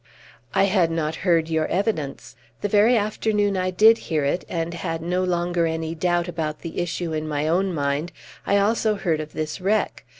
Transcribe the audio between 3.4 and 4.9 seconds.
I did hear it, and